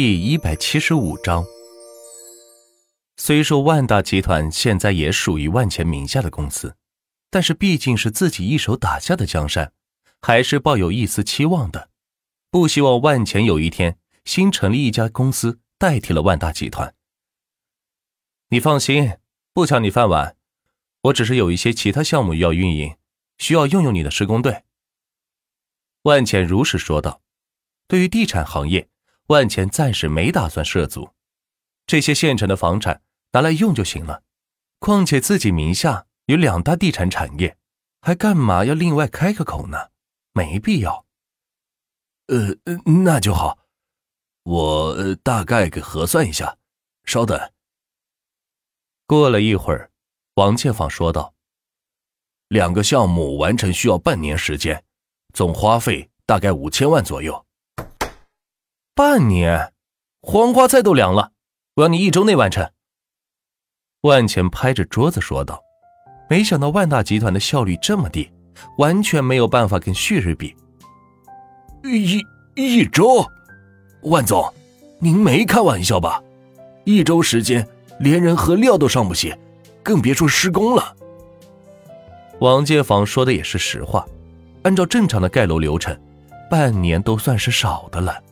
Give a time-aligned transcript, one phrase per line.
[0.00, 1.44] 第一百七十五章。
[3.16, 6.76] 虽说万大集团现在也属于万钱名下的公司，
[7.30, 9.72] 但是毕竟是自己一手打下的江山，
[10.22, 11.90] 还是抱有一丝期望的。
[12.48, 16.94] 不希望万钱有一天新成立一家公司代替了万大集团。
[18.50, 19.16] 你放心，
[19.52, 20.36] 不抢你饭碗。
[21.00, 22.94] 我只是有一些其他项目要运营，
[23.38, 24.62] 需要用用你的施工队。
[26.02, 27.20] 万钱如实说道。
[27.88, 28.88] 对于地产行业，
[29.28, 31.10] 万钱暂时没打算涉足，
[31.86, 34.22] 这些现成的房产拿来用就行了。
[34.78, 37.56] 况且自己名下有两大地产产业，
[38.00, 39.90] 还干嘛要另外开个口呢？
[40.32, 41.04] 没必要。
[42.28, 42.54] 呃，
[43.04, 43.58] 那就好，
[44.44, 46.56] 我大概给核算一下，
[47.04, 47.38] 稍等。
[49.06, 49.90] 过了一会儿，
[50.34, 51.34] 王建芳说道
[52.48, 54.84] ：“两个项目完成需要半年时间，
[55.34, 57.44] 总花费大概五千万左右。”
[58.98, 59.72] 半年，
[60.22, 61.30] 黄瓜菜都凉了。
[61.76, 62.68] 我要你一周内完成。
[64.00, 65.62] 万钱拍着桌子说道
[66.28, 68.28] ：“没想到万大集团的效率这么低，
[68.78, 70.52] 完全没有办法跟旭日比。
[71.84, 72.20] 一
[72.56, 73.24] 一周，
[74.02, 74.52] 万总，
[74.98, 76.20] 您没开玩笑吧？
[76.82, 77.64] 一周时间，
[78.00, 79.32] 连人和料都上不起，
[79.80, 80.96] 更别说施工了。”
[82.42, 84.04] 王建房说的也是实话，
[84.64, 85.96] 按照正常的盖楼流程，
[86.50, 88.24] 半年都算是少的了。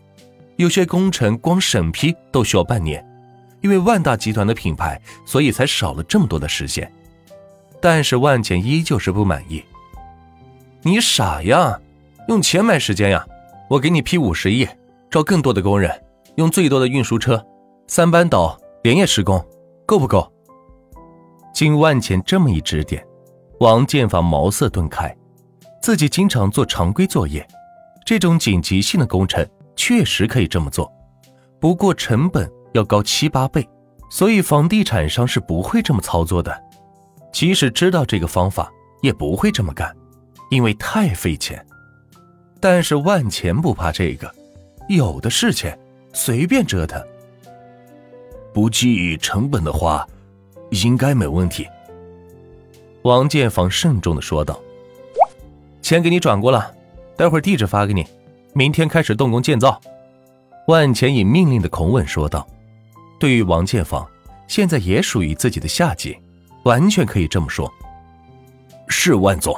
[0.56, 3.04] 有些工程光审批都需要半年，
[3.60, 6.90] 因为万大集团的品牌，所以才少了这么多的时间。
[7.80, 9.62] 但是万钱依旧是不满意。
[10.82, 11.78] 你傻呀？
[12.28, 13.26] 用钱买时间呀？
[13.68, 14.66] 我给你批五十亿，
[15.10, 15.90] 招更多的工人，
[16.36, 17.44] 用最多的运输车，
[17.86, 19.44] 三班倒，连夜施工，
[19.84, 20.32] 够不够？
[21.52, 23.04] 经万钱这么一指点，
[23.60, 25.14] 王建房茅塞顿开。
[25.82, 27.46] 自己经常做常规作业，
[28.04, 29.46] 这种紧急性的工程。
[29.76, 30.90] 确实可以这么做，
[31.60, 33.68] 不过成本要高七八倍，
[34.10, 36.64] 所以房地产商是不会这么操作的。
[37.32, 39.94] 即使知道这个方法，也不会这么干，
[40.50, 41.64] 因为太费钱。
[42.58, 44.34] 但是万钱不怕这个，
[44.88, 45.78] 有的是钱，
[46.14, 47.00] 随便折腾。
[48.54, 50.08] 不计成本的话，
[50.70, 51.66] 应该没问题。
[53.02, 54.58] 王建房慎重的说道
[55.82, 56.74] ：“钱给你转过了，
[57.16, 58.04] 待会儿地址发给你。”
[58.56, 59.78] 明天开始动工建造，
[60.66, 62.48] 万钱以命令的口吻说道
[63.20, 64.08] ：“对于王建房，
[64.48, 66.18] 现在也属于自己的下级，
[66.64, 67.70] 完全可以这么说。”
[68.88, 69.54] 是万总。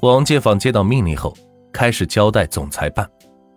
[0.00, 1.34] 王建房接到命令后，
[1.72, 3.10] 开始交代总裁办，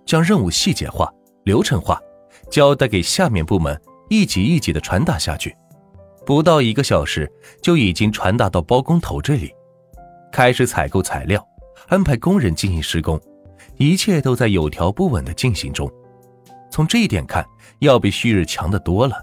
[0.06, 1.14] 将任务细节化、
[1.44, 2.02] 流程化，
[2.50, 5.54] 交代给下面部门，一级一级的传达下去。
[6.26, 7.30] 不到一个小时，
[7.62, 9.54] 就已经传达到包工头这里，
[10.32, 11.46] 开始采购材料，
[11.90, 13.20] 安排工人进行施工。
[13.78, 15.92] 一切都在有条不紊的进行中，
[16.70, 17.46] 从这一点看，
[17.80, 19.16] 要比旭日强得多了。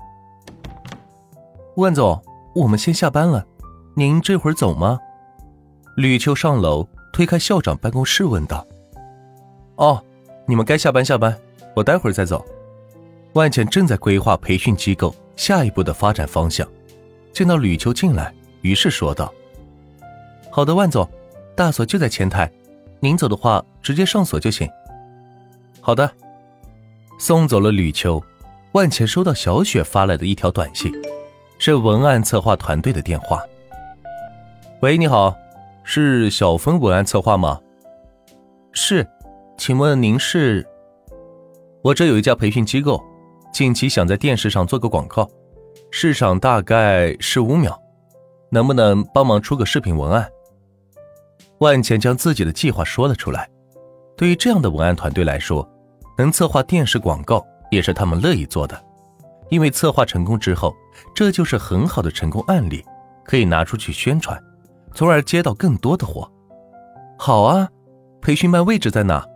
[1.76, 2.20] 万总，
[2.54, 3.44] 我们先下班了，
[3.96, 4.98] 您这会儿走吗？
[5.96, 8.64] 吕秋上楼推开校长办公室问道。
[9.76, 10.02] 哦，
[10.46, 11.36] 你们该下班下班，
[11.74, 12.44] 我待会儿再走。
[13.32, 16.64] 万茜正在规划培训机构下一步的发展方向，
[17.32, 18.32] 见到吕秋进来，
[18.62, 19.32] 于是说道
[20.48, 21.08] ：“好的，万总，
[21.56, 22.48] 大锁就在前台。”
[23.04, 24.66] 您走的话，直接上锁就行。
[25.78, 26.10] 好的，
[27.18, 28.18] 送走了吕秋，
[28.72, 30.90] 万茜收到小雪发来的一条短信，
[31.58, 33.42] 是文案策划团队的电话。
[34.80, 35.36] 喂，你好，
[35.82, 37.60] 是小峰文案策划吗？
[38.72, 39.06] 是，
[39.58, 40.66] 请问您是？
[41.82, 42.98] 我这有一家培训机构，
[43.52, 45.28] 近期想在电视上做个广告，
[45.90, 47.78] 市场大概十五秒，
[48.48, 50.26] 能不能帮忙出个视频文案？
[51.64, 53.48] 万茜将自己的计划说了出来。
[54.18, 55.66] 对于这样的文案团队来说，
[56.18, 58.78] 能策划电视广告也是他们乐意做的。
[59.48, 60.74] 因为策划成功之后，
[61.14, 62.84] 这就是很好的成功案例，
[63.24, 64.38] 可以拿出去宣传，
[64.94, 66.30] 从而接到更多的活。
[67.18, 67.66] 好啊，
[68.20, 69.26] 培训班位置在哪？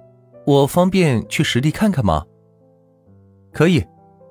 [0.46, 2.24] 我方便去实地看看吗？
[3.54, 3.82] 可以，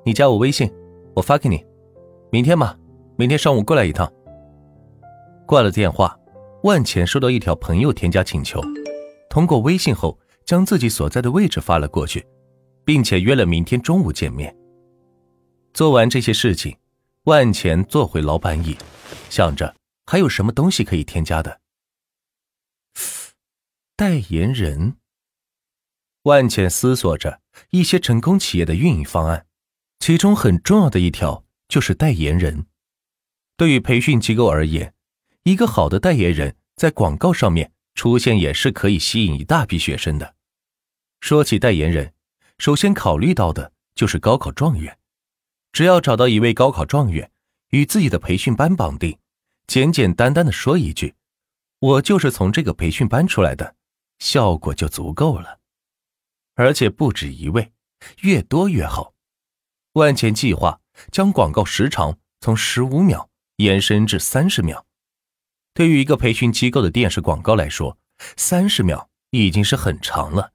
[0.06, 0.72] 你加我微信，
[1.16, 1.66] 我发给你。
[2.30, 2.78] 明天吧，
[3.16, 4.08] 明天上午过来一趟。
[5.48, 6.16] 挂了电话。
[6.68, 8.62] 万钱收到一条朋友添加请求，
[9.30, 12.28] 通过微信后将自己所在的位置发了过去，
[12.84, 14.54] 并且约了明天中午见面。
[15.74, 16.78] 做完这些事情，
[17.24, 18.76] 万钱坐回老板椅，
[19.30, 19.74] 想着
[20.08, 21.62] 还有什么东西可以添加的。
[23.96, 24.98] 代言人。
[26.24, 27.40] 万钱思索着
[27.70, 29.46] 一些成功企业的运营方案，
[30.00, 32.66] 其中很重要的一条就是代言人。
[33.56, 34.94] 对于培训机构而言。
[35.48, 40.36] 一个好的代言人，在广告上面出现也是可以吸引一大批学生的。
[41.22, 42.14] 说起代言人，
[42.58, 44.98] 首先考虑到的就是高考状元。
[45.72, 47.32] 只要找到一位高考状元，
[47.70, 49.18] 与自己的培训班绑定，
[49.68, 51.16] 简简单单的说一句
[51.80, 53.74] ：“我就是从这个培训班出来的”，
[54.20, 55.62] 效果就足够了。
[56.56, 57.72] 而且不止一位，
[58.20, 59.14] 越多越好。
[59.94, 64.86] 万钱计划将广告时长从十五秒延伸至三十秒。
[65.78, 68.00] 对于一个培训机构的电视广告来说，
[68.36, 70.52] 三十秒已经是很长了，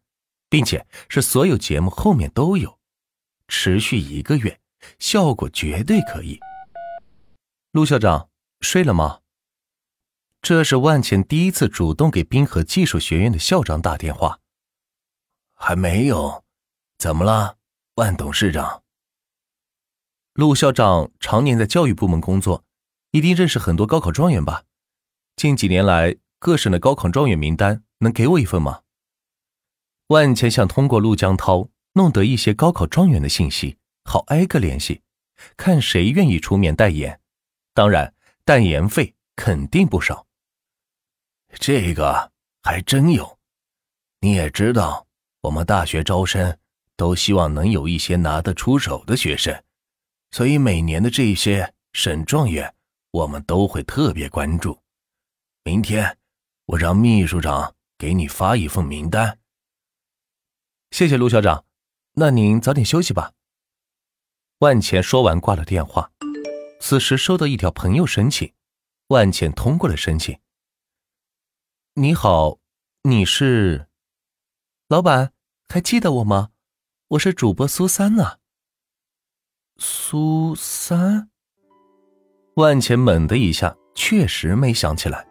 [0.48, 2.80] 并且是所有节目后面都有，
[3.46, 4.58] 持续一个月，
[4.98, 6.40] 效果绝对可以。
[7.70, 8.30] 陆校长
[8.62, 9.20] 睡了吗？
[10.40, 14.40] 这是万钱第一次主动给滨河技术学院的校长打电话。
[15.54, 16.42] 还没有，
[16.98, 17.58] 怎么了，
[17.94, 18.82] 万董事长？
[20.32, 22.64] 陆校长常年在教育部门工作，
[23.12, 24.64] 一定认识很多高考状元吧？
[25.36, 28.82] 近几年来，各省的高考状元名单能给我一份吗？
[30.08, 35.02] 万钱想通过陆江涛弄得一些高考状元的信息，好挨个联系，
[35.56, 37.18] 看谁愿意出面代言。
[37.72, 38.14] 当然，
[38.44, 40.26] 代言费肯定不少。
[41.54, 42.30] 这个
[42.62, 43.38] 还真有。
[44.20, 45.06] 你也知道，
[45.40, 46.58] 我们大学招生
[46.96, 49.62] 都希望能有一些拿得出手的学生，
[50.30, 52.74] 所以每年的这些省状元，
[53.10, 54.81] 我们都会特别关注。
[55.64, 56.18] 明天，
[56.66, 59.38] 我让秘书长给你发一份名单。
[60.90, 61.64] 谢谢陆校长，
[62.14, 63.32] 那您早点休息吧。
[64.58, 66.10] 万钱说完挂了电话。
[66.80, 68.52] 此时收到一条朋友申请，
[69.06, 70.36] 万钱通过了申请。
[71.94, 72.58] 你好，
[73.04, 73.86] 你是？
[74.88, 75.32] 老板
[75.68, 76.50] 还记得我吗？
[77.06, 78.40] 我是主播苏三呢。
[79.76, 81.30] 苏三？
[82.56, 85.24] 万钱猛的一下，确实没想起来。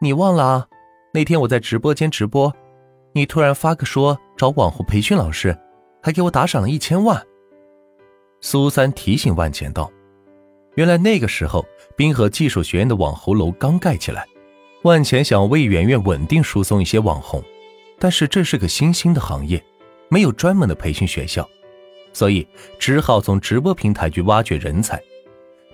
[0.00, 0.66] 你忘了啊？
[1.12, 2.54] 那天我在直播间直播，
[3.12, 5.56] 你突然发个说找网红培训老师，
[6.00, 7.20] 还给我打赏了一千万。
[8.40, 9.90] 苏三提醒万钱道
[10.76, 11.66] ：“原来那个时候，
[11.96, 14.24] 滨河技术学院的网红楼刚盖起来，
[14.84, 17.42] 万钱想为圆圆稳定输送一些网红，
[17.98, 19.60] 但是这是个新兴的行业，
[20.08, 21.48] 没有专门的培训学校，
[22.12, 22.46] 所以
[22.78, 25.02] 只好从直播平台去挖掘人才。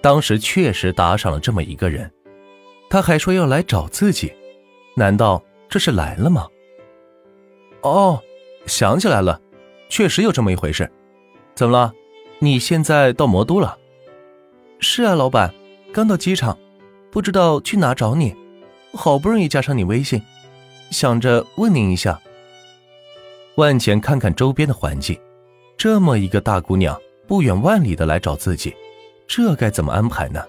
[0.00, 2.10] 当时确实打赏了这么一个人。”
[2.94, 4.32] 他还说要来找自己，
[4.94, 6.46] 难道这是来了吗？
[7.80, 8.22] 哦，
[8.66, 9.40] 想起来了，
[9.88, 10.88] 确实有这么一回事。
[11.56, 11.92] 怎么了？
[12.38, 13.76] 你现在到魔都了？
[14.78, 15.52] 是啊，老板，
[15.92, 16.56] 刚到机场，
[17.10, 18.32] 不知道去哪找你，
[18.92, 20.22] 好不容易加上你微信，
[20.92, 22.20] 想着问您一下。
[23.56, 25.18] 万钱看看周边的环境，
[25.76, 28.72] 这么一个大姑娘，不远万里的来找自己，
[29.26, 30.40] 这该怎么安排呢？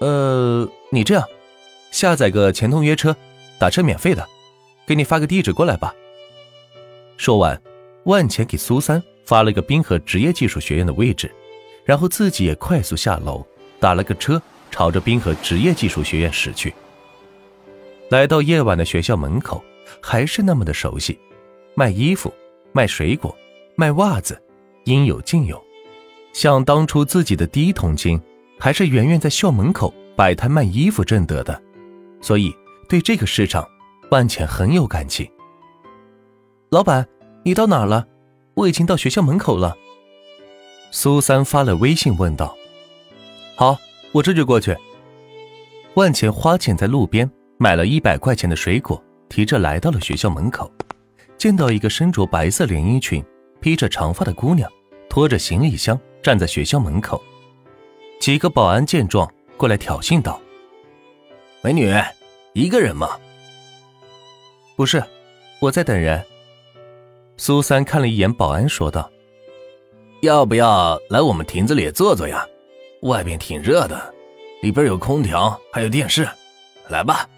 [0.00, 0.68] 呃。
[0.90, 1.22] 你这样，
[1.90, 3.14] 下载个钱通约车，
[3.58, 4.26] 打车免费的，
[4.86, 5.94] 给你发个地址过来吧。
[7.18, 7.60] 说完，
[8.04, 11.30] 万钱给苏三发了个滨河职业技术学院的位置，
[11.84, 13.46] 然后自己也快速下楼，
[13.78, 14.40] 打了个车，
[14.70, 16.72] 朝着滨河职业技术学院驶去。
[18.08, 19.62] 来到夜晚的学校门口，
[20.00, 21.18] 还是那么的熟悉，
[21.74, 22.32] 卖衣服、
[22.72, 23.36] 卖水果、
[23.74, 24.40] 卖袜子，
[24.84, 25.62] 应有尽有。
[26.32, 28.18] 像当初自己的第一桶金，
[28.58, 29.92] 还是圆圆在校门口。
[30.16, 31.62] 摆摊卖衣服挣得的，
[32.20, 32.52] 所以
[32.88, 33.64] 对这个市场，
[34.10, 35.30] 万浅很有感情。
[36.70, 37.06] 老板，
[37.44, 38.04] 你到哪了？
[38.54, 39.76] 我已经到学校门口了。
[40.90, 42.52] 苏三发了微信问道
[43.54, 43.78] ：“好，
[44.10, 44.76] 我这就过去。”
[45.94, 50.68] 万钱花钱在路边买了一百块钱的水果，提着来到了学校门口，
[51.36, 53.24] 见到一个身着白色连衣裙、
[53.60, 54.68] 披着长发的姑娘，
[55.08, 57.22] 拖着行李箱站在学校门口。
[58.20, 59.30] 几个保安见状。
[59.56, 60.40] 过来挑衅道
[61.62, 61.92] ：“美女，
[62.52, 63.18] 一个人吗
[64.76, 65.02] ？”“不是，
[65.58, 66.24] 我在等人。”
[67.36, 69.10] 苏三看了一眼保安，说道
[70.22, 72.46] ：“要不要来我们亭子里坐坐呀？
[73.02, 74.14] 外边挺热的，
[74.62, 76.28] 里边有空调，还有电视。
[76.86, 77.28] 来吧。”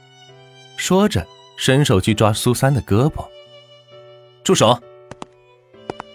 [0.76, 3.26] 说着，伸手去抓苏三的胳膊。
[4.44, 4.78] “住手！”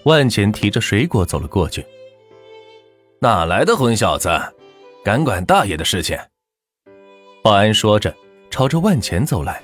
[0.05, 1.83] 万钱提着水果走了过去。
[3.17, 4.29] “哪来的混小子？”
[5.05, 6.17] 敢管大爷的事情！
[7.43, 8.11] 保安说着，
[8.49, 9.61] 朝着万钱走来。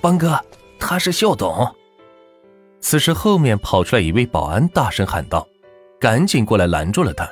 [0.00, 0.38] 邦哥，
[0.78, 1.68] 他是校董。
[2.78, 5.44] 此时，后面跑出来一位保安，大声喊道
[5.98, 7.28] ：“赶紧过来拦住了他！”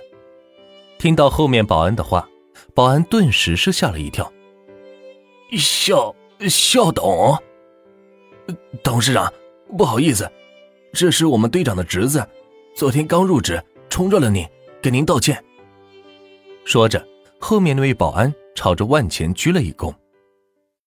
[0.98, 2.28] 听到后面保安的话，
[2.74, 4.28] 保安顿时是吓了一跳。
[5.56, 6.12] 校
[6.48, 7.38] 校董，
[8.82, 9.32] 董事长，
[9.78, 10.28] 不好意思，
[10.94, 12.28] 这是我们队长的侄子，
[12.74, 14.44] 昨天刚入职，冲着了您，
[14.82, 15.40] 给您道歉。
[16.64, 17.04] 说着，
[17.38, 19.92] 后面那位保安朝着万钱鞠了一躬。